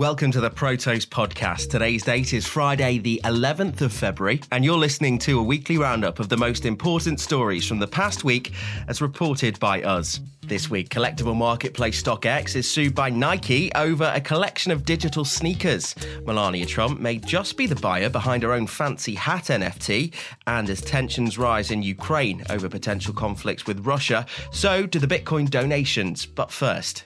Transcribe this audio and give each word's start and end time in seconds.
Welcome 0.00 0.32
to 0.32 0.40
the 0.40 0.50
Protos 0.50 1.06
podcast. 1.06 1.68
Today's 1.68 2.04
date 2.04 2.32
is 2.32 2.46
Friday, 2.46 2.96
the 2.96 3.20
11th 3.22 3.82
of 3.82 3.92
February, 3.92 4.40
and 4.50 4.64
you're 4.64 4.78
listening 4.78 5.18
to 5.18 5.38
a 5.38 5.42
weekly 5.42 5.76
roundup 5.76 6.18
of 6.18 6.30
the 6.30 6.38
most 6.38 6.64
important 6.64 7.20
stories 7.20 7.66
from 7.66 7.80
the 7.80 7.86
past 7.86 8.24
week 8.24 8.54
as 8.88 9.02
reported 9.02 9.60
by 9.60 9.82
us. 9.82 10.20
This 10.40 10.70
week, 10.70 10.88
collectible 10.88 11.36
marketplace 11.36 12.02
StockX 12.02 12.56
is 12.56 12.68
sued 12.68 12.94
by 12.94 13.10
Nike 13.10 13.70
over 13.74 14.10
a 14.14 14.22
collection 14.22 14.72
of 14.72 14.86
digital 14.86 15.22
sneakers. 15.22 15.94
Melania 16.24 16.64
Trump 16.64 16.98
may 16.98 17.18
just 17.18 17.58
be 17.58 17.66
the 17.66 17.76
buyer 17.76 18.08
behind 18.08 18.42
her 18.42 18.54
own 18.54 18.66
fancy 18.66 19.14
hat 19.14 19.48
NFT, 19.48 20.14
and 20.46 20.70
as 20.70 20.80
tensions 20.80 21.36
rise 21.36 21.70
in 21.70 21.82
Ukraine 21.82 22.42
over 22.48 22.70
potential 22.70 23.12
conflicts 23.12 23.66
with 23.66 23.84
Russia, 23.84 24.24
so 24.50 24.86
do 24.86 24.98
the 24.98 25.06
Bitcoin 25.06 25.50
donations. 25.50 26.24
But 26.24 26.50
first, 26.50 27.04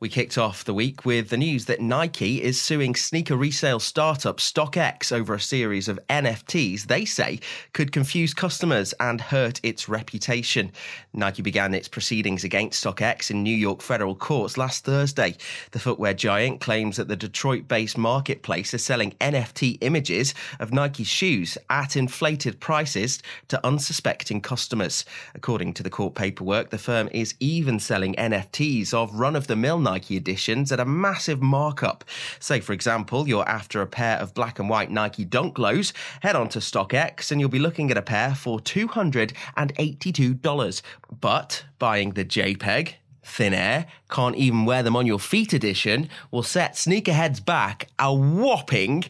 we 0.00 0.08
kicked 0.08 0.36
off 0.36 0.64
the 0.64 0.74
week 0.74 1.04
with 1.04 1.30
the 1.30 1.36
news 1.36 1.64
that 1.66 1.80
Nike 1.80 2.42
is 2.42 2.60
suing 2.60 2.94
sneaker 2.94 3.36
resale 3.36 3.78
startup 3.78 4.38
StockX 4.38 5.12
over 5.12 5.34
a 5.34 5.40
series 5.40 5.88
of 5.88 6.00
NFTs 6.10 6.86
they 6.86 7.04
say 7.04 7.40
could 7.72 7.92
confuse 7.92 8.34
customers 8.34 8.92
and 9.00 9.20
hurt 9.20 9.60
its 9.62 9.88
reputation. 9.88 10.72
Nike 11.12 11.42
began 11.42 11.74
its 11.74 11.88
proceedings 11.88 12.44
against 12.44 12.84
StockX 12.84 13.30
in 13.30 13.42
New 13.42 13.56
York 13.56 13.80
federal 13.80 14.14
courts 14.14 14.58
last 14.58 14.84
Thursday. 14.84 15.36
The 15.70 15.78
footwear 15.78 16.12
giant 16.12 16.60
claims 16.60 16.96
that 16.96 17.08
the 17.08 17.16
Detroit 17.16 17.68
based 17.68 17.96
marketplace 17.96 18.74
is 18.74 18.84
selling 18.84 19.12
NFT 19.20 19.78
images 19.80 20.34
of 20.58 20.72
Nike's 20.72 21.06
shoes 21.06 21.56
at 21.70 21.96
inflated 21.96 22.60
prices 22.60 23.22
to 23.48 23.64
unsuspecting 23.64 24.40
customers. 24.40 25.04
According 25.34 25.74
to 25.74 25.82
the 25.82 25.90
court 25.90 26.14
paperwork, 26.14 26.70
the 26.70 26.78
firm 26.78 27.08
is 27.12 27.34
even 27.40 27.78
selling 27.78 28.14
NFTs 28.16 28.92
of 28.92 29.14
run 29.14 29.36
of 29.36 29.46
the 29.46 29.56
mill 29.56 29.78
Nike 29.78 29.93
Nike 29.94 30.16
editions 30.16 30.72
at 30.72 30.80
a 30.80 30.84
massive 30.84 31.40
markup. 31.40 32.02
Say, 32.40 32.58
for 32.58 32.72
example, 32.72 33.28
you're 33.28 33.48
after 33.48 33.80
a 33.80 33.86
pair 33.86 34.18
of 34.18 34.34
black 34.34 34.58
and 34.58 34.68
white 34.68 34.90
Nike 34.90 35.24
Dunk 35.24 35.56
Lows, 35.56 35.92
head 36.20 36.34
on 36.34 36.48
to 36.48 36.58
StockX 36.58 37.30
and 37.30 37.40
you'll 37.40 37.48
be 37.48 37.60
looking 37.60 37.92
at 37.92 37.96
a 37.96 38.02
pair 38.02 38.34
for 38.34 38.58
$282. 38.58 40.82
But 41.20 41.64
buying 41.78 42.10
the 42.10 42.24
JPEG, 42.24 42.94
thin 43.22 43.54
air, 43.54 43.86
can't 44.10 44.34
even 44.34 44.64
wear 44.64 44.82
them 44.82 44.96
on 44.96 45.06
your 45.06 45.20
feet 45.20 45.52
edition 45.52 46.08
will 46.32 46.42
set 46.42 46.72
sneakerheads 46.72 47.44
back 47.44 47.86
a 47.96 48.12
whopping 48.12 49.04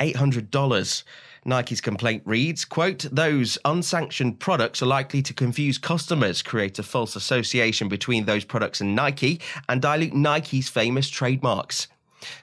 $800. 0.00 1.02
Nike's 1.46 1.80
complaint 1.80 2.24
reads, 2.26 2.64
quote, 2.64 3.06
those 3.12 3.56
unsanctioned 3.64 4.40
products 4.40 4.82
are 4.82 4.86
likely 4.86 5.22
to 5.22 5.32
confuse 5.32 5.78
customers, 5.78 6.42
create 6.42 6.76
a 6.80 6.82
false 6.82 7.14
association 7.14 7.88
between 7.88 8.24
those 8.24 8.44
products 8.44 8.80
and 8.80 8.96
Nike, 8.96 9.40
and 9.68 9.80
dilute 9.80 10.12
Nike's 10.12 10.68
famous 10.68 11.08
trademarks. 11.08 11.86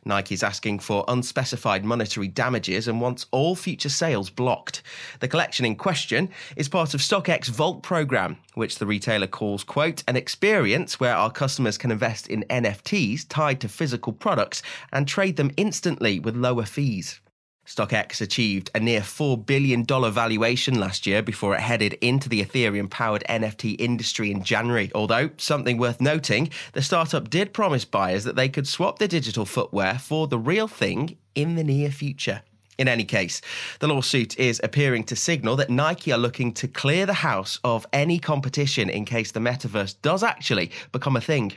Nike 0.05 0.35
is 0.35 0.43
asking 0.43 0.79
for 0.79 1.03
unspecified 1.09 1.83
monetary 1.83 2.29
damages 2.29 2.87
and 2.87 3.01
wants 3.01 3.25
all 3.31 3.57
future 3.57 3.89
sales 3.89 4.29
blocked. 4.29 4.81
The 5.19 5.27
collection 5.27 5.65
in 5.65 5.75
question 5.75 6.29
is 6.55 6.69
part 6.69 6.93
of 6.93 7.01
StockX 7.01 7.49
Vault 7.49 7.83
program, 7.83 8.37
which 8.53 8.77
the 8.77 8.85
retailer 8.85 9.27
calls, 9.27 9.65
quote, 9.65 10.01
an 10.07 10.15
experience 10.15 11.01
where 11.01 11.15
our 11.15 11.29
customers 11.29 11.77
can 11.77 11.91
invest 11.91 12.27
in 12.27 12.45
NFTs 12.49 13.25
tied 13.27 13.59
to 13.59 13.67
physical 13.67 14.13
products 14.13 14.63
and 14.93 15.05
trade 15.05 15.35
them 15.35 15.51
instantly 15.57 16.21
with 16.21 16.37
lower 16.37 16.63
fees. 16.63 17.19
StockX 17.65 18.19
achieved 18.19 18.69
a 18.75 18.79
near 18.79 18.99
$4 18.99 19.45
billion 19.45 19.85
valuation 19.85 20.79
last 20.79 21.07
year 21.07 21.21
before 21.21 21.55
it 21.55 21.61
headed 21.61 21.93
into 22.01 22.27
the 22.27 22.43
Ethereum 22.43 22.89
powered 22.89 23.23
NFT 23.29 23.77
industry 23.79 24.31
in 24.31 24.43
January. 24.43 24.91
Although, 24.93 25.29
something 25.37 25.77
worth 25.77 26.01
noting, 26.01 26.49
the 26.73 26.81
startup 26.81 27.29
did 27.29 27.53
promise 27.53 27.85
buyers 27.85 28.25
that 28.25 28.35
they 28.35 28.49
could 28.49 28.67
swap 28.67 28.99
their 28.99 29.07
digital 29.07 29.45
footwear 29.45 29.97
for 29.97 30.27
the 30.27 30.37
real 30.37 30.67
thing 30.67 31.17
in 31.35 31.55
the 31.55 31.63
near 31.63 31.89
future. 31.89 32.41
In 32.77 32.87
any 32.87 33.05
case, 33.05 33.39
the 33.79 33.87
lawsuit 33.87 34.37
is 34.37 34.59
appearing 34.63 35.05
to 35.05 35.15
signal 35.15 35.55
that 35.57 35.69
Nike 35.69 36.11
are 36.11 36.17
looking 36.17 36.51
to 36.53 36.67
clear 36.67 37.05
the 37.05 37.13
house 37.13 37.59
of 37.63 37.85
any 37.93 38.19
competition 38.19 38.89
in 38.89 39.05
case 39.05 39.31
the 39.31 39.39
metaverse 39.39 39.95
does 40.01 40.23
actually 40.23 40.71
become 40.91 41.15
a 41.15 41.21
thing. 41.21 41.53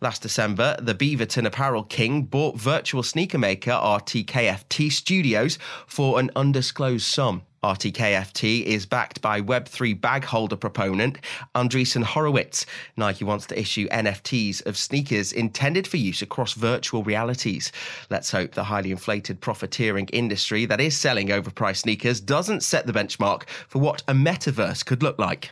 Last 0.00 0.22
December, 0.22 0.76
the 0.80 0.94
Beaverton 0.94 1.46
apparel 1.46 1.82
king 1.82 2.22
bought 2.22 2.56
virtual 2.58 3.02
sneaker 3.02 3.38
maker 3.38 3.72
RTFKT 3.72 4.90
Studios 4.90 5.58
for 5.86 6.18
an 6.18 6.30
undisclosed 6.36 7.04
sum. 7.04 7.42
RTKFT 7.62 8.62
is 8.62 8.86
backed 8.86 9.20
by 9.20 9.40
Web3 9.40 10.00
bag 10.00 10.24
holder 10.24 10.54
proponent 10.54 11.18
Andreessen 11.56 12.04
Horowitz. 12.04 12.66
Nike 12.96 13.24
wants 13.24 13.46
to 13.46 13.58
issue 13.58 13.88
NFTs 13.88 14.64
of 14.64 14.76
sneakers 14.76 15.32
intended 15.32 15.88
for 15.88 15.96
use 15.96 16.22
across 16.22 16.52
virtual 16.52 17.02
realities. 17.02 17.72
Let's 18.10 18.30
hope 18.30 18.52
the 18.52 18.64
highly 18.64 18.92
inflated 18.92 19.40
profiteering 19.40 20.06
industry 20.12 20.66
that 20.66 20.80
is 20.80 20.96
selling 20.96 21.28
overpriced 21.28 21.78
sneakers 21.78 22.20
doesn't 22.20 22.62
set 22.62 22.86
the 22.86 22.92
benchmark 22.92 23.48
for 23.66 23.80
what 23.80 24.02
a 24.06 24.12
metaverse 24.12 24.84
could 24.84 25.02
look 25.02 25.18
like. 25.18 25.50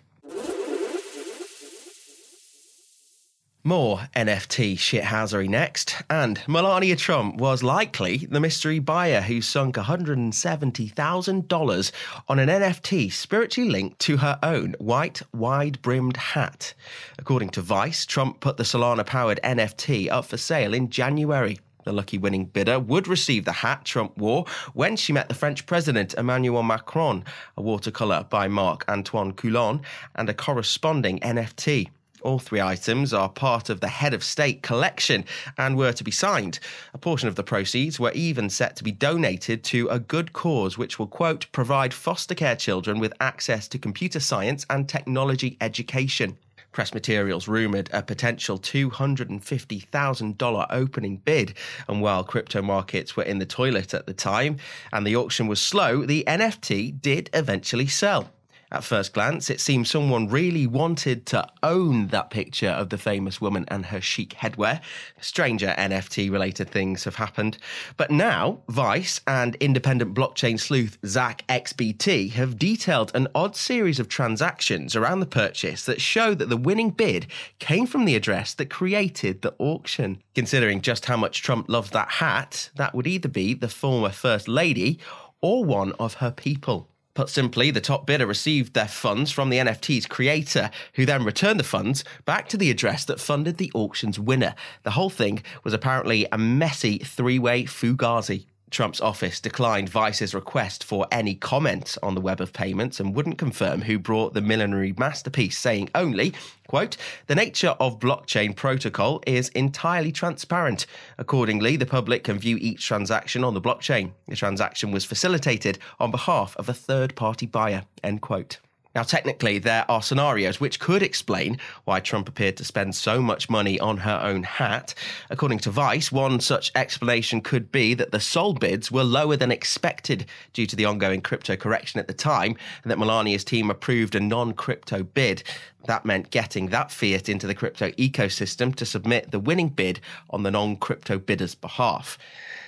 More 3.66 4.06
NFT 4.14 4.76
shithousery 4.76 5.48
next, 5.48 5.96
and 6.08 6.40
Melania 6.46 6.94
Trump 6.94 7.40
was 7.40 7.64
likely 7.64 8.18
the 8.18 8.38
mystery 8.38 8.78
buyer 8.78 9.20
who 9.20 9.40
sunk 9.40 9.74
$170,000 9.74 11.92
on 12.28 12.38
an 12.38 12.48
NFT 12.48 13.10
spiritually 13.10 13.68
linked 13.68 13.98
to 13.98 14.18
her 14.18 14.38
own 14.40 14.76
white, 14.78 15.20
wide 15.34 15.82
brimmed 15.82 16.16
hat. 16.16 16.74
According 17.18 17.50
to 17.50 17.60
Vice, 17.60 18.06
Trump 18.06 18.38
put 18.38 18.56
the 18.56 18.62
Solana 18.62 19.04
powered 19.04 19.40
NFT 19.42 20.12
up 20.12 20.26
for 20.26 20.36
sale 20.36 20.72
in 20.72 20.88
January. 20.88 21.58
The 21.82 21.92
lucky 21.92 22.18
winning 22.18 22.44
bidder 22.44 22.78
would 22.78 23.08
receive 23.08 23.44
the 23.44 23.50
hat 23.50 23.84
Trump 23.84 24.16
wore 24.16 24.44
when 24.74 24.94
she 24.94 25.12
met 25.12 25.28
the 25.28 25.34
French 25.34 25.66
President 25.66 26.14
Emmanuel 26.14 26.62
Macron, 26.62 27.24
a 27.56 27.62
watercolour 27.62 28.26
by 28.30 28.46
Marc 28.46 28.88
Antoine 28.88 29.32
Coulon, 29.32 29.80
and 30.14 30.28
a 30.28 30.34
corresponding 30.34 31.18
NFT. 31.18 31.88
All 32.26 32.40
three 32.40 32.60
items 32.60 33.14
are 33.14 33.28
part 33.28 33.70
of 33.70 33.78
the 33.78 33.86
head 33.86 34.12
of 34.12 34.24
state 34.24 34.60
collection 34.60 35.24
and 35.56 35.76
were 35.76 35.92
to 35.92 36.02
be 36.02 36.10
signed. 36.10 36.58
A 36.92 36.98
portion 36.98 37.28
of 37.28 37.36
the 37.36 37.44
proceeds 37.44 38.00
were 38.00 38.10
even 38.14 38.50
set 38.50 38.74
to 38.76 38.82
be 38.82 38.90
donated 38.90 39.62
to 39.62 39.86
a 39.90 40.00
good 40.00 40.32
cause 40.32 40.76
which 40.76 40.98
will, 40.98 41.06
quote, 41.06 41.46
provide 41.52 41.94
foster 41.94 42.34
care 42.34 42.56
children 42.56 42.98
with 42.98 43.12
access 43.20 43.68
to 43.68 43.78
computer 43.78 44.18
science 44.18 44.66
and 44.68 44.88
technology 44.88 45.56
education. 45.60 46.36
Press 46.72 46.92
materials 46.92 47.46
rumoured 47.46 47.90
a 47.92 48.02
potential 48.02 48.58
$250,000 48.58 50.66
opening 50.70 51.18
bid. 51.18 51.54
And 51.86 52.02
while 52.02 52.24
crypto 52.24 52.60
markets 52.60 53.16
were 53.16 53.22
in 53.22 53.38
the 53.38 53.46
toilet 53.46 53.94
at 53.94 54.06
the 54.06 54.12
time 54.12 54.56
and 54.92 55.06
the 55.06 55.14
auction 55.14 55.46
was 55.46 55.60
slow, 55.60 56.04
the 56.04 56.24
NFT 56.26 57.00
did 57.00 57.30
eventually 57.32 57.86
sell. 57.86 58.32
At 58.72 58.82
first 58.82 59.12
glance, 59.12 59.48
it 59.48 59.60
seemed 59.60 59.86
someone 59.86 60.28
really 60.28 60.66
wanted 60.66 61.24
to 61.26 61.46
own 61.62 62.08
that 62.08 62.30
picture 62.30 62.70
of 62.70 62.90
the 62.90 62.98
famous 62.98 63.40
woman 63.40 63.64
and 63.68 63.86
her 63.86 64.00
chic 64.00 64.30
headwear. 64.30 64.80
Stranger 65.20 65.72
NFT 65.78 66.32
related 66.32 66.68
things 66.68 67.04
have 67.04 67.14
happened. 67.14 67.58
But 67.96 68.10
now, 68.10 68.62
Vice 68.68 69.20
and 69.24 69.54
independent 69.56 70.14
blockchain 70.14 70.58
sleuth 70.58 70.98
Zach 71.06 71.46
XBT 71.48 72.32
have 72.32 72.58
detailed 72.58 73.12
an 73.14 73.28
odd 73.36 73.54
series 73.54 74.00
of 74.00 74.08
transactions 74.08 74.96
around 74.96 75.20
the 75.20 75.26
purchase 75.26 75.84
that 75.84 76.00
show 76.00 76.34
that 76.34 76.48
the 76.48 76.56
winning 76.56 76.90
bid 76.90 77.28
came 77.60 77.86
from 77.86 78.04
the 78.04 78.16
address 78.16 78.52
that 78.54 78.68
created 78.68 79.42
the 79.42 79.54
auction. 79.58 80.20
Considering 80.34 80.80
just 80.80 81.06
how 81.06 81.16
much 81.16 81.40
Trump 81.40 81.68
loves 81.68 81.90
that 81.90 82.10
hat, 82.10 82.70
that 82.74 82.96
would 82.96 83.06
either 83.06 83.28
be 83.28 83.54
the 83.54 83.68
former 83.68 84.10
First 84.10 84.48
Lady 84.48 84.98
or 85.40 85.64
one 85.64 85.92
of 85.92 86.14
her 86.14 86.32
people. 86.32 86.88
Put 87.16 87.30
simply, 87.30 87.70
the 87.70 87.80
top 87.80 88.06
bidder 88.06 88.26
received 88.26 88.74
their 88.74 88.86
funds 88.86 89.32
from 89.32 89.48
the 89.48 89.56
NFT's 89.56 90.04
creator, 90.04 90.70
who 90.96 91.06
then 91.06 91.24
returned 91.24 91.58
the 91.58 91.64
funds 91.64 92.04
back 92.26 92.46
to 92.50 92.58
the 92.58 92.70
address 92.70 93.06
that 93.06 93.18
funded 93.18 93.56
the 93.56 93.72
auction's 93.74 94.20
winner. 94.20 94.54
The 94.82 94.90
whole 94.90 95.08
thing 95.08 95.42
was 95.64 95.72
apparently 95.72 96.26
a 96.30 96.36
messy 96.36 96.98
three 96.98 97.38
way 97.38 97.64
fugazi. 97.64 98.44
Trump's 98.70 99.00
office 99.00 99.40
declined 99.40 99.88
Vice's 99.88 100.34
request 100.34 100.82
for 100.82 101.06
any 101.12 101.36
comment 101.36 101.96
on 102.02 102.14
the 102.14 102.20
web 102.20 102.40
of 102.40 102.52
payments 102.52 102.98
and 102.98 103.14
wouldn't 103.14 103.38
confirm 103.38 103.82
who 103.82 103.98
brought 103.98 104.34
the 104.34 104.40
millinery 104.40 104.92
masterpiece, 104.98 105.56
saying 105.56 105.88
only, 105.94 106.34
quote, 106.66 106.96
the 107.28 107.36
nature 107.36 107.76
of 107.78 108.00
blockchain 108.00 108.56
protocol 108.56 109.22
is 109.26 109.50
entirely 109.50 110.10
transparent. 110.10 110.86
Accordingly, 111.16 111.76
the 111.76 111.86
public 111.86 112.24
can 112.24 112.38
view 112.38 112.58
each 112.60 112.84
transaction 112.84 113.44
on 113.44 113.54
the 113.54 113.60
blockchain. 113.60 114.10
The 114.26 114.36
transaction 114.36 114.90
was 114.90 115.04
facilitated 115.04 115.78
on 116.00 116.10
behalf 116.10 116.56
of 116.56 116.68
a 116.68 116.74
third 116.74 117.14
party 117.14 117.46
buyer, 117.46 117.84
end 118.02 118.20
quote. 118.20 118.58
Now, 118.96 119.02
technically, 119.02 119.58
there 119.58 119.84
are 119.90 120.00
scenarios 120.00 120.58
which 120.58 120.80
could 120.80 121.02
explain 121.02 121.58
why 121.84 122.00
Trump 122.00 122.30
appeared 122.30 122.56
to 122.56 122.64
spend 122.64 122.94
so 122.94 123.20
much 123.20 123.50
money 123.50 123.78
on 123.78 123.98
her 123.98 124.18
own 124.22 124.42
hat. 124.42 124.94
According 125.28 125.58
to 125.60 125.70
Vice, 125.70 126.10
one 126.10 126.40
such 126.40 126.72
explanation 126.74 127.42
could 127.42 127.70
be 127.70 127.92
that 127.92 128.10
the 128.10 128.20
Sol 128.20 128.54
bids 128.54 128.90
were 128.90 129.04
lower 129.04 129.36
than 129.36 129.52
expected 129.52 130.24
due 130.54 130.64
to 130.64 130.74
the 130.74 130.86
ongoing 130.86 131.20
crypto 131.20 131.56
correction 131.56 132.00
at 132.00 132.08
the 132.08 132.14
time, 132.14 132.56
and 132.82 132.90
that 132.90 132.96
Melania's 132.96 133.44
team 133.44 133.68
approved 133.68 134.14
a 134.14 134.20
non 134.20 134.54
crypto 134.54 135.02
bid. 135.02 135.42
That 135.84 136.06
meant 136.06 136.30
getting 136.30 136.68
that 136.68 136.90
fiat 136.90 137.28
into 137.28 137.46
the 137.46 137.54
crypto 137.54 137.90
ecosystem 137.90 138.74
to 138.76 138.86
submit 138.86 139.30
the 139.30 139.38
winning 139.38 139.68
bid 139.68 140.00
on 140.30 140.42
the 140.42 140.50
non 140.50 140.74
crypto 140.74 141.18
bidder's 141.18 141.54
behalf. 141.54 142.16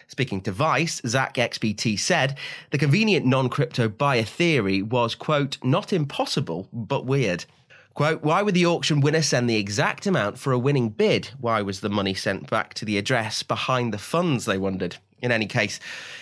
Speaking 0.08 0.40
to 0.40 0.52
Vice, 0.52 1.02
Zach 1.06 1.34
XBT 1.34 1.98
said 1.98 2.38
the 2.70 2.78
convenient 2.78 3.26
non 3.26 3.50
crypto 3.50 3.90
buyer 3.90 4.24
theory 4.24 4.80
was, 4.80 5.14
quote, 5.14 5.58
not 5.62 5.92
impossible, 5.92 6.66
but 6.72 7.04
weird. 7.04 7.44
Quote, 7.92 8.22
why 8.22 8.40
would 8.40 8.54
the 8.54 8.64
auction 8.64 9.02
winner 9.02 9.20
send 9.20 9.50
the 9.50 9.56
exact 9.56 10.06
amount 10.06 10.38
for 10.38 10.52
a 10.52 10.58
winning 10.58 10.88
bid? 10.88 11.26
Why 11.40 11.60
was 11.60 11.80
the 11.80 11.90
money 11.90 12.14
sent 12.14 12.48
back 12.48 12.72
to 12.74 12.86
the 12.86 12.96
address 12.96 13.42
behind 13.42 13.92
the 13.92 13.98
funds, 13.98 14.46
they 14.46 14.56
wondered. 14.56 14.96
In 15.20 15.30
any 15.30 15.46
case, 15.46 15.78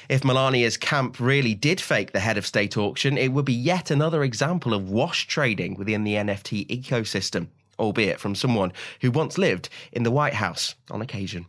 if 0.08 0.22
Melania's 0.24 0.76
camp 0.76 1.20
really 1.20 1.54
did 1.54 1.80
fake 1.80 2.10
the 2.10 2.20
head 2.20 2.38
of 2.38 2.46
state 2.46 2.76
auction, 2.76 3.16
it 3.16 3.28
would 3.28 3.44
be 3.44 3.52
yet 3.52 3.92
another 3.92 4.24
example 4.24 4.74
of 4.74 4.90
wash 4.90 5.28
trading 5.28 5.74
within 5.74 6.02
the 6.02 6.14
NFT 6.14 6.66
ecosystem, 6.66 7.48
albeit 7.78 8.18
from 8.18 8.34
someone 8.34 8.72
who 9.00 9.12
once 9.12 9.38
lived 9.38 9.68
in 9.92 10.02
the 10.02 10.10
White 10.10 10.34
House 10.34 10.74
on 10.90 11.02
occasion. 11.02 11.46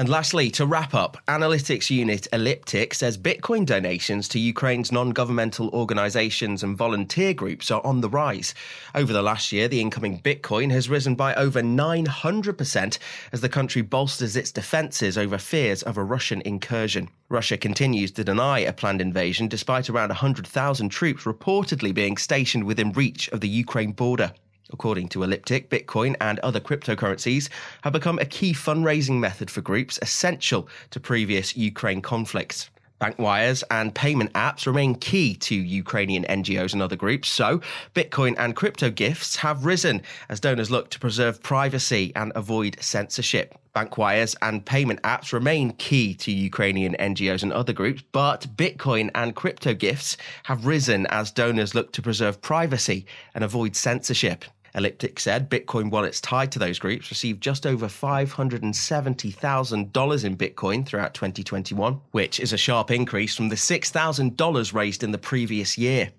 And 0.00 0.08
lastly, 0.08 0.50
to 0.52 0.64
wrap 0.64 0.94
up, 0.94 1.18
analytics 1.28 1.90
unit 1.90 2.26
Elliptic 2.32 2.94
says 2.94 3.18
Bitcoin 3.18 3.66
donations 3.66 4.28
to 4.28 4.38
Ukraine's 4.38 4.90
non 4.90 5.10
governmental 5.10 5.68
organizations 5.74 6.62
and 6.62 6.74
volunteer 6.74 7.34
groups 7.34 7.70
are 7.70 7.84
on 7.84 8.00
the 8.00 8.08
rise. 8.08 8.54
Over 8.94 9.12
the 9.12 9.20
last 9.20 9.52
year, 9.52 9.68
the 9.68 9.82
incoming 9.82 10.22
Bitcoin 10.22 10.70
has 10.70 10.88
risen 10.88 11.16
by 11.16 11.34
over 11.34 11.60
900% 11.60 12.98
as 13.30 13.42
the 13.42 13.48
country 13.50 13.82
bolsters 13.82 14.36
its 14.36 14.50
defenses 14.50 15.18
over 15.18 15.36
fears 15.36 15.82
of 15.82 15.98
a 15.98 16.02
Russian 16.02 16.40
incursion. 16.46 17.10
Russia 17.28 17.58
continues 17.58 18.10
to 18.12 18.24
deny 18.24 18.60
a 18.60 18.72
planned 18.72 19.02
invasion 19.02 19.48
despite 19.48 19.90
around 19.90 20.08
100,000 20.08 20.88
troops 20.88 21.24
reportedly 21.24 21.92
being 21.92 22.16
stationed 22.16 22.64
within 22.64 22.92
reach 22.92 23.28
of 23.28 23.42
the 23.42 23.50
Ukraine 23.50 23.92
border. 23.92 24.32
According 24.72 25.08
to 25.10 25.22
Elliptic, 25.22 25.70
Bitcoin 25.70 26.16
and 26.20 26.38
other 26.40 26.60
cryptocurrencies 26.60 27.48
have 27.82 27.92
become 27.92 28.18
a 28.18 28.24
key 28.24 28.52
fundraising 28.52 29.18
method 29.18 29.50
for 29.50 29.60
groups 29.60 29.98
essential 30.02 30.68
to 30.90 31.00
previous 31.00 31.56
Ukraine 31.56 32.02
conflicts. 32.02 32.70
Bank 33.00 33.18
wires 33.18 33.64
and 33.70 33.94
payment 33.94 34.30
apps 34.34 34.66
remain 34.66 34.94
key 34.94 35.34
to 35.36 35.54
Ukrainian 35.54 36.24
NGOs 36.24 36.74
and 36.74 36.82
other 36.82 36.96
groups, 36.96 37.30
so 37.30 37.62
Bitcoin 37.94 38.34
and 38.36 38.54
crypto 38.54 38.90
gifts 38.90 39.36
have 39.36 39.64
risen 39.64 40.02
as 40.28 40.38
donors 40.38 40.70
look 40.70 40.90
to 40.90 40.98
preserve 40.98 41.42
privacy 41.42 42.12
and 42.14 42.30
avoid 42.34 42.76
censorship. 42.78 43.54
Bank 43.72 43.96
wires 43.96 44.36
and 44.42 44.66
payment 44.66 45.00
apps 45.00 45.32
remain 45.32 45.70
key 45.72 46.12
to 46.16 46.30
Ukrainian 46.30 46.94
NGOs 47.00 47.42
and 47.42 47.54
other 47.54 47.72
groups, 47.72 48.02
but 48.12 48.46
Bitcoin 48.54 49.10
and 49.14 49.34
crypto 49.34 49.72
gifts 49.72 50.18
have 50.42 50.66
risen 50.66 51.06
as 51.06 51.30
donors 51.30 51.74
look 51.74 51.92
to 51.92 52.02
preserve 52.02 52.42
privacy 52.42 53.06
and 53.34 53.42
avoid 53.42 53.76
censorship. 53.76 54.44
Elliptic 54.74 55.18
said 55.18 55.50
Bitcoin 55.50 55.90
wallets 55.90 56.20
tied 56.20 56.52
to 56.52 56.58
those 56.58 56.78
groups 56.78 57.10
received 57.10 57.42
just 57.42 57.66
over 57.66 57.86
$570,000 57.86 60.24
in 60.24 60.36
Bitcoin 60.36 60.86
throughout 60.86 61.14
2021, 61.14 62.00
which 62.12 62.38
is 62.38 62.52
a 62.52 62.58
sharp 62.58 62.90
increase 62.90 63.34
from 63.34 63.48
the 63.48 63.56
$6,000 63.56 64.74
raised 64.74 65.02
in 65.02 65.12
the 65.12 65.18
previous 65.18 65.76
year. 65.76 66.10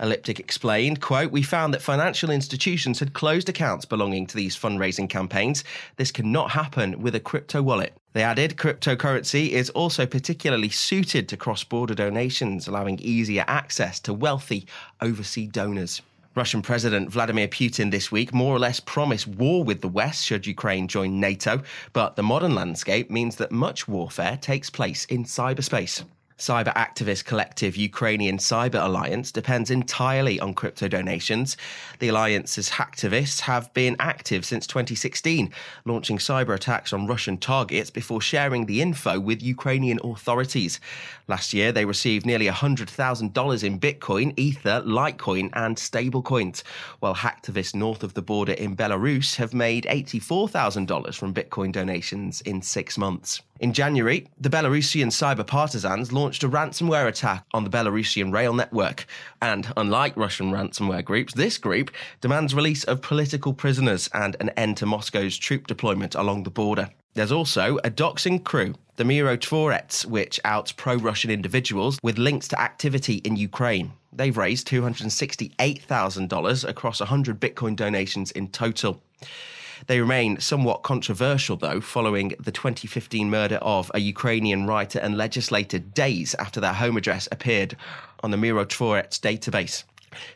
Elliptic 0.00 0.40
explained, 0.40 1.00
quote, 1.00 1.30
We 1.30 1.42
found 1.42 1.74
that 1.74 1.82
financial 1.82 2.30
institutions 2.30 2.98
had 2.98 3.12
closed 3.12 3.48
accounts 3.48 3.84
belonging 3.84 4.26
to 4.28 4.36
these 4.36 4.56
fundraising 4.56 5.08
campaigns. 5.08 5.64
This 5.96 6.12
cannot 6.12 6.52
happen 6.52 7.02
with 7.02 7.14
a 7.14 7.20
crypto 7.20 7.62
wallet. 7.62 7.94
They 8.12 8.24
added 8.24 8.56
cryptocurrency 8.56 9.50
is 9.50 9.70
also 9.70 10.04
particularly 10.04 10.70
suited 10.70 11.28
to 11.28 11.36
cross 11.36 11.62
border 11.62 11.94
donations, 11.94 12.66
allowing 12.66 12.98
easier 12.98 13.44
access 13.46 14.00
to 14.00 14.12
wealthy 14.12 14.66
overseas 15.00 15.50
donors. 15.50 16.02
Russian 16.36 16.62
President 16.62 17.10
Vladimir 17.10 17.48
Putin 17.48 17.90
this 17.90 18.12
week 18.12 18.32
more 18.32 18.54
or 18.54 18.60
less 18.60 18.78
promised 18.78 19.26
war 19.26 19.64
with 19.64 19.80
the 19.80 19.88
West 19.88 20.24
should 20.24 20.46
Ukraine 20.46 20.86
join 20.86 21.18
NATO, 21.18 21.62
but 21.92 22.14
the 22.14 22.22
modern 22.22 22.54
landscape 22.54 23.10
means 23.10 23.34
that 23.36 23.50
much 23.50 23.88
warfare 23.88 24.38
takes 24.40 24.70
place 24.70 25.04
in 25.06 25.24
cyberspace. 25.24 26.04
Cyber 26.40 26.72
activist 26.74 27.26
collective 27.26 27.76
Ukrainian 27.76 28.38
Cyber 28.38 28.82
Alliance 28.82 29.30
depends 29.30 29.70
entirely 29.70 30.40
on 30.40 30.54
crypto 30.54 30.88
donations. 30.88 31.58
The 31.98 32.08
alliance's 32.08 32.70
hacktivists 32.70 33.40
have 33.40 33.70
been 33.74 33.94
active 34.00 34.46
since 34.46 34.66
2016, 34.66 35.52
launching 35.84 36.16
cyber 36.16 36.54
attacks 36.54 36.94
on 36.94 37.06
Russian 37.06 37.36
targets 37.36 37.90
before 37.90 38.22
sharing 38.22 38.64
the 38.64 38.80
info 38.80 39.20
with 39.20 39.42
Ukrainian 39.42 40.00
authorities. 40.02 40.80
Last 41.28 41.52
year, 41.52 41.72
they 41.72 41.84
received 41.84 42.24
nearly 42.24 42.46
$100,000 42.46 43.62
in 43.62 43.78
Bitcoin, 43.78 44.32
Ether, 44.38 44.82
Litecoin, 44.86 45.50
and 45.52 45.76
stablecoins, 45.76 46.62
while 47.00 47.16
hacktivists 47.16 47.74
north 47.74 48.02
of 48.02 48.14
the 48.14 48.22
border 48.22 48.54
in 48.54 48.74
Belarus 48.74 49.36
have 49.36 49.52
made 49.52 49.84
$84,000 49.84 51.14
from 51.16 51.34
Bitcoin 51.34 51.70
donations 51.70 52.40
in 52.40 52.62
six 52.62 52.96
months. 52.96 53.42
In 53.60 53.74
January, 53.74 54.26
the 54.40 54.48
Belarusian 54.48 55.08
cyber 55.08 55.46
partisans 55.46 56.14
launched 56.14 56.42
a 56.42 56.48
ransomware 56.48 57.06
attack 57.06 57.44
on 57.52 57.62
the 57.62 57.68
Belarusian 57.68 58.32
rail 58.32 58.54
network. 58.54 59.04
And 59.42 59.70
unlike 59.76 60.16
Russian 60.16 60.50
ransomware 60.50 61.04
groups, 61.04 61.34
this 61.34 61.58
group 61.58 61.90
demands 62.22 62.54
release 62.54 62.84
of 62.84 63.02
political 63.02 63.52
prisoners 63.52 64.08
and 64.14 64.34
an 64.40 64.48
end 64.56 64.78
to 64.78 64.86
Moscow's 64.86 65.36
troop 65.36 65.66
deployment 65.66 66.14
along 66.14 66.44
the 66.44 66.50
border. 66.50 66.88
There's 67.12 67.32
also 67.32 67.76
a 67.84 67.90
doxing 67.90 68.42
crew, 68.42 68.76
the 68.96 69.04
Myrotvorets, 69.04 70.06
which 70.06 70.40
outs 70.42 70.72
pro 70.72 70.94
Russian 70.94 71.30
individuals 71.30 71.98
with 72.02 72.16
links 72.16 72.48
to 72.48 72.60
activity 72.60 73.16
in 73.16 73.36
Ukraine. 73.36 73.92
They've 74.10 74.38
raised 74.38 74.68
$268,000 74.68 76.66
across 76.66 77.00
100 77.00 77.38
Bitcoin 77.38 77.76
donations 77.76 78.30
in 78.30 78.48
total. 78.48 79.02
They 79.86 80.00
remain 80.00 80.40
somewhat 80.40 80.82
controversial, 80.82 81.56
though, 81.56 81.80
following 81.80 82.34
the 82.38 82.52
2015 82.52 83.30
murder 83.30 83.56
of 83.56 83.90
a 83.94 84.00
Ukrainian 84.00 84.66
writer 84.66 84.98
and 84.98 85.16
legislator 85.16 85.78
days 85.78 86.34
after 86.38 86.60
their 86.60 86.74
home 86.74 86.96
address 86.96 87.28
appeared 87.32 87.76
on 88.22 88.30
the 88.30 88.36
Miro 88.36 88.64
database. 88.64 89.84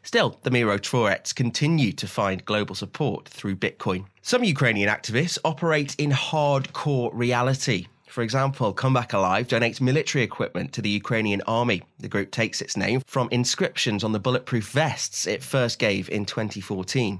Still, 0.02 0.38
the 0.42 0.50
Myrotvorets 0.50 1.34
continue 1.34 1.92
to 1.92 2.06
find 2.06 2.44
global 2.44 2.74
support 2.74 3.28
through 3.28 3.56
Bitcoin. 3.56 4.06
Some 4.22 4.44
Ukrainian 4.44 4.88
activists 4.88 5.38
operate 5.44 5.94
in 5.98 6.10
hardcore 6.10 7.10
reality. 7.12 7.88
For 8.14 8.22
example, 8.22 8.72
Comeback 8.72 9.12
Alive 9.12 9.48
donates 9.48 9.80
military 9.80 10.22
equipment 10.22 10.72
to 10.74 10.80
the 10.80 10.88
Ukrainian 10.88 11.42
army. 11.48 11.82
The 11.98 12.06
group 12.06 12.30
takes 12.30 12.62
its 12.62 12.76
name 12.76 13.02
from 13.08 13.28
inscriptions 13.32 14.04
on 14.04 14.12
the 14.12 14.20
bulletproof 14.20 14.68
vests 14.68 15.26
it 15.26 15.42
first 15.42 15.80
gave 15.80 16.08
in 16.10 16.24
2014. 16.24 17.18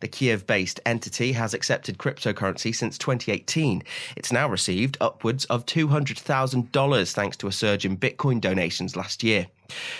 The 0.00 0.08
Kiev 0.08 0.44
based 0.44 0.80
entity 0.84 1.30
has 1.34 1.54
accepted 1.54 1.96
cryptocurrency 1.96 2.74
since 2.74 2.98
2018. 2.98 3.84
It's 4.16 4.32
now 4.32 4.48
received 4.48 4.96
upwards 5.00 5.44
of 5.44 5.64
$200,000 5.64 7.12
thanks 7.12 7.36
to 7.36 7.46
a 7.46 7.52
surge 7.52 7.84
in 7.84 7.96
Bitcoin 7.96 8.40
donations 8.40 8.96
last 8.96 9.22
year. 9.22 9.46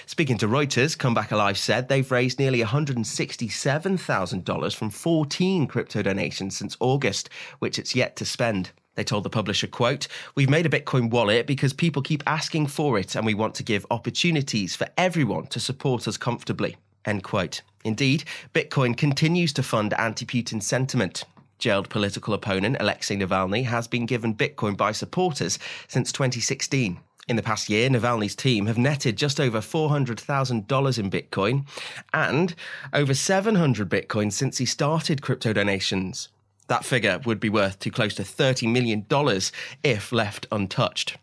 Speaking 0.07 0.39
to 0.39 0.49
Reuters, 0.49 0.99
Comeback 0.99 1.31
Alive 1.31 1.57
said 1.57 1.89
they've 1.89 2.11
raised 2.11 2.41
nearly 2.41 2.63
$167,000 2.63 4.75
from 4.75 4.91
14 4.91 5.69
crypto 5.69 6.03
donations 6.03 6.57
since 6.57 6.77
August, 6.81 7.31
which 7.61 7.79
it's 7.79 7.95
yet 7.95 8.17
to 8.17 8.25
spend. 8.25 8.73
They 8.95 9.05
told 9.05 9.25
the 9.25 9.31
publisher, 9.31 9.67
quote, 9.67 10.07
We've 10.35 10.51
made 10.51 10.67
a 10.67 10.69
Bitcoin 10.69 11.11
wallet 11.11 11.47
because 11.47 11.73
people 11.73 12.03
keep 12.03 12.23
asking 12.27 12.67
for 12.67 12.99
it 12.99 13.15
and 13.15 13.25
we 13.25 13.35
want 13.35 13.55
to 13.57 13.63
give 13.63 13.87
opportunities 13.91 14.77
for 14.77 14.87
everyone 14.99 15.47
to 15.49 15.61
support 15.61 16.07
us 16.07 16.17
comfortably. 16.17 16.77
End 17.05 17.25
quote. 17.25 17.63
Indeed, 17.85 18.25
Bitcoin 18.55 18.97
continues 18.97 19.53
to 19.55 19.63
fund 19.63 19.95
anti 19.95 20.27
Putin 20.27 20.63
sentiment. 20.63 21.25
Jailed 21.59 21.89
political 21.89 22.35
opponent 22.35 22.77
Alexei 22.81 23.17
Navalny 23.17 23.65
has 23.65 23.89
been 23.89 24.05
given 24.05 24.35
Bitcoin 24.35 24.77
by 24.77 24.93
supporters 24.93 25.59
since 25.89 26.13
2016. 26.13 26.99
In 27.29 27.37
the 27.37 27.43
past 27.43 27.69
year, 27.69 27.89
Navalny's 27.89 28.35
team 28.35 28.67
have 28.67 28.79
netted 28.79 29.17
just 29.17 29.39
over 29.39 29.61
$400,000 29.61 30.99
in 30.99 31.11
Bitcoin 31.11 31.67
and 32.13 32.55
over 32.93 33.15
700 33.15 33.89
Bitcoin 33.89 34.33
since 34.33 34.59
he 34.59 34.67
started 34.67 35.23
crypto 35.23 35.53
donations. 35.53 36.29
That 36.69 36.85
figure 36.85 37.21
would 37.25 37.41
be 37.41 37.49
worth 37.49 37.79
to 37.81 37.91
close 37.91 38.15
to 38.15 38.23
$30 38.23 38.71
million 38.71 39.07
if 39.83 40.13
left 40.13 40.47
untouched. 40.51 41.17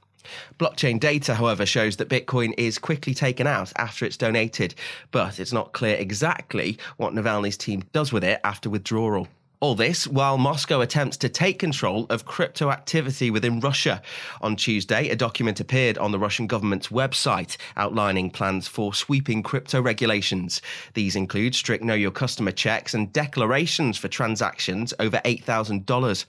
Blockchain 0.59 0.99
data, 0.99 1.35
however, 1.35 1.65
shows 1.65 1.97
that 1.97 2.09
Bitcoin 2.09 2.53
is 2.57 2.77
quickly 2.77 3.13
taken 3.13 3.47
out 3.47 3.71
after 3.77 4.05
it's 4.05 4.17
donated, 4.17 4.75
but 5.11 5.39
it's 5.39 5.53
not 5.53 5.73
clear 5.73 5.95
exactly 5.95 6.77
what 6.97 7.13
Navalny's 7.13 7.57
team 7.57 7.83
does 7.93 8.11
with 8.13 8.23
it 8.23 8.39
after 8.43 8.69
withdrawal. 8.69 9.27
All 9.61 9.75
this 9.75 10.07
while 10.07 10.37
Moscow 10.37 10.79
attempts 10.79 11.17
to 11.17 11.27
take 11.27 11.59
control 11.59 12.05
of 12.09 12.23
crypto 12.23 12.71
activity 12.71 13.29
within 13.29 13.59
Russia. 13.59 14.01
On 14.39 14.55
Tuesday, 14.55 15.09
a 15.09 15.17
document 15.17 15.59
appeared 15.59 15.97
on 15.97 16.13
the 16.13 16.19
Russian 16.19 16.47
government's 16.47 16.87
website 16.87 17.57
outlining 17.75 18.29
plans 18.29 18.69
for 18.69 18.93
sweeping 18.93 19.43
crypto 19.43 19.81
regulations. 19.81 20.61
These 20.93 21.17
include 21.17 21.55
strict 21.55 21.83
know 21.83 21.93
your 21.93 22.11
customer 22.11 22.53
checks 22.53 22.93
and 22.93 23.11
declarations 23.11 23.97
for 23.97 24.07
transactions 24.07 24.93
over 24.97 25.17
$8,000. 25.25 26.25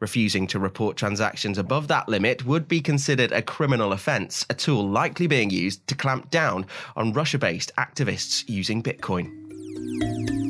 Refusing 0.00 0.46
to 0.46 0.58
report 0.58 0.96
transactions 0.96 1.58
above 1.58 1.88
that 1.88 2.08
limit 2.08 2.46
would 2.46 2.66
be 2.66 2.80
considered 2.80 3.32
a 3.32 3.42
criminal 3.42 3.92
offence, 3.92 4.46
a 4.48 4.54
tool 4.54 4.88
likely 4.88 5.26
being 5.26 5.50
used 5.50 5.86
to 5.88 5.94
clamp 5.94 6.30
down 6.30 6.64
on 6.96 7.12
Russia 7.12 7.36
based 7.36 7.72
activists 7.76 8.42
using 8.48 8.82
Bitcoin. 8.82 10.43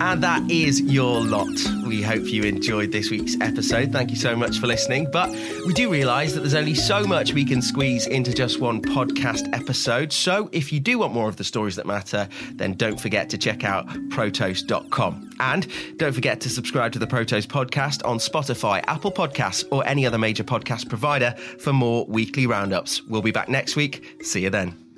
And 0.00 0.22
that 0.22 0.50
is 0.50 0.80
your 0.80 1.20
lot. 1.20 1.48
We 1.86 2.00
hope 2.02 2.24
you 2.24 2.44
enjoyed 2.44 2.90
this 2.90 3.10
week's 3.10 3.38
episode. 3.40 3.92
Thank 3.92 4.10
you 4.10 4.16
so 4.16 4.34
much 4.34 4.58
for 4.58 4.66
listening. 4.66 5.10
But 5.10 5.30
we 5.66 5.74
do 5.74 5.90
realise 5.90 6.32
that 6.32 6.40
there's 6.40 6.54
only 6.54 6.74
so 6.74 7.04
much 7.04 7.34
we 7.34 7.44
can 7.44 7.60
squeeze 7.60 8.06
into 8.06 8.32
just 8.32 8.60
one 8.60 8.80
podcast 8.80 9.52
episode. 9.52 10.12
So 10.12 10.48
if 10.52 10.72
you 10.72 10.80
do 10.80 10.98
want 10.98 11.12
more 11.12 11.28
of 11.28 11.36
the 11.36 11.44
stories 11.44 11.76
that 11.76 11.86
matter, 11.86 12.28
then 12.52 12.74
don't 12.74 12.98
forget 12.98 13.28
to 13.30 13.38
check 13.38 13.62
out 13.62 13.86
protos.com. 14.08 15.30
And 15.38 15.66
don't 15.98 16.12
forget 16.12 16.40
to 16.40 16.48
subscribe 16.48 16.92
to 16.92 16.98
the 16.98 17.06
Protos 17.06 17.46
podcast 17.46 18.06
on 18.06 18.18
Spotify, 18.18 18.82
Apple 18.86 19.12
Podcasts, 19.12 19.64
or 19.70 19.86
any 19.86 20.06
other 20.06 20.18
major 20.18 20.44
podcast 20.44 20.88
provider 20.88 21.32
for 21.58 21.72
more 21.72 22.06
weekly 22.06 22.46
roundups. 22.46 23.02
We'll 23.06 23.22
be 23.22 23.32
back 23.32 23.48
next 23.48 23.76
week. 23.76 24.16
See 24.22 24.42
you 24.42 24.50
then. 24.50 24.89